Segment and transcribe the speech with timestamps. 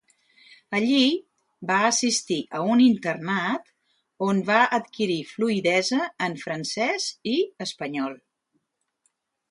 [0.77, 1.01] Allí
[1.71, 3.69] va assistir a un internat
[4.31, 7.39] on va adquirir fluïdesa en francès i
[7.69, 8.21] espanyol.